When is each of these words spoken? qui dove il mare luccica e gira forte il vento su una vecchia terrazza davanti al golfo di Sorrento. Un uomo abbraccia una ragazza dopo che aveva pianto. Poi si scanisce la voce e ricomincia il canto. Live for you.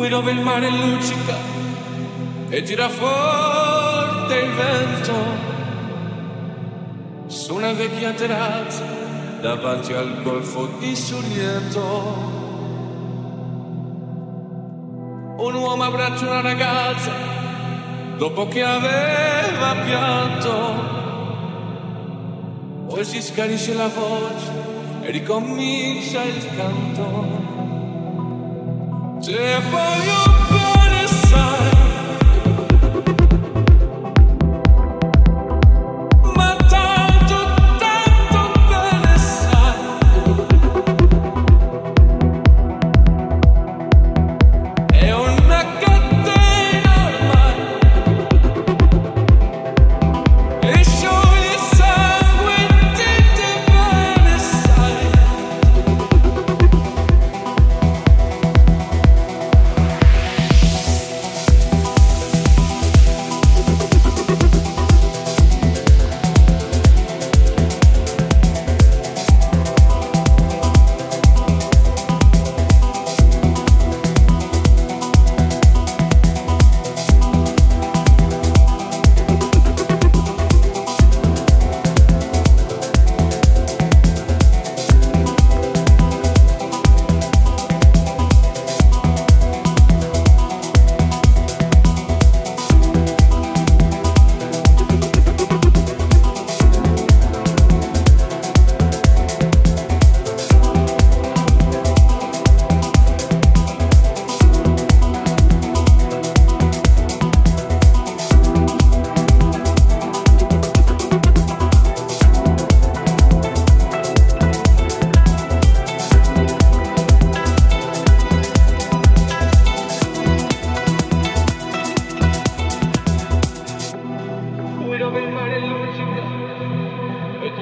qui 0.00 0.08
dove 0.08 0.30
il 0.30 0.40
mare 0.40 0.70
luccica 0.70 1.36
e 2.48 2.62
gira 2.62 2.88
forte 2.88 4.34
il 4.34 4.50
vento 4.52 5.12
su 7.26 7.54
una 7.54 7.74
vecchia 7.74 8.10
terrazza 8.12 8.82
davanti 9.42 9.92
al 9.92 10.22
golfo 10.22 10.70
di 10.78 10.96
Sorrento. 10.96 11.82
Un 15.36 15.54
uomo 15.54 15.82
abbraccia 15.82 16.24
una 16.24 16.40
ragazza 16.40 17.12
dopo 18.16 18.48
che 18.48 18.62
aveva 18.62 19.74
pianto. 19.84 20.88
Poi 22.88 23.04
si 23.04 23.20
scanisce 23.20 23.74
la 23.74 23.88
voce 23.88 24.50
e 25.02 25.10
ricomincia 25.10 26.22
il 26.22 26.46
canto. 26.56 27.49
Live 29.30 29.62
for 29.70 30.34
you. 30.34 30.39